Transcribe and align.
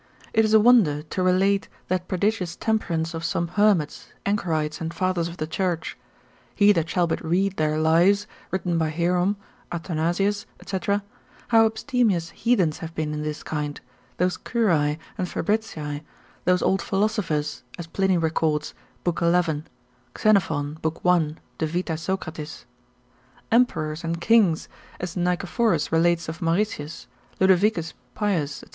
It 0.33 0.43
is 0.45 0.53
a 0.55 0.59
wonder 0.59 1.03
to 1.03 1.21
relate 1.21 1.69
that 1.87 2.07
prodigious 2.07 2.55
temperance 2.55 3.13
of 3.13 3.23
some 3.23 3.49
hermits, 3.49 4.07
anchorites, 4.25 4.81
and 4.81 4.91
fathers 4.91 5.27
of 5.27 5.37
the 5.37 5.45
church: 5.45 5.95
he 6.55 6.71
that 6.71 6.89
shall 6.89 7.05
but 7.05 7.23
read 7.23 7.57
their 7.57 7.77
lives, 7.77 8.25
written 8.49 8.79
by 8.79 8.89
Hierom, 8.89 9.35
Athanasius, 9.71 10.47
&c., 10.65 10.79
how 11.49 11.67
abstemious 11.67 12.31
heathens 12.31 12.79
have 12.79 12.95
been 12.95 13.13
in 13.13 13.21
this 13.21 13.43
kind, 13.43 13.79
those 14.17 14.37
Curii 14.37 14.97
and 15.19 15.27
Fabritii, 15.27 16.01
those 16.45 16.63
old 16.63 16.81
philosophers, 16.81 17.61
as 17.77 17.85
Pliny 17.85 18.17
records, 18.17 18.73
lib. 19.05 19.21
11. 19.21 19.67
Xenophon, 20.17 20.79
lib. 20.83 20.97
1. 21.03 21.37
de 21.59 21.67
vit. 21.67 21.89
Socrat. 21.99 22.65
Emperors 23.51 24.03
and 24.03 24.19
kings, 24.19 24.67
as 24.99 25.15
Nicephorus 25.15 25.91
relates, 25.91 26.27
Eccles. 26.27 26.71
hist. 26.71 27.07
lib. 27.39 27.51
18. 27.51 27.57
cap. 27.59 27.61
8. 27.61 27.73
of 27.77 27.93
Mauritius, 27.93 27.93
Ludovicus 27.93 27.93
Pius, 28.15 28.51
&c. 28.61 28.67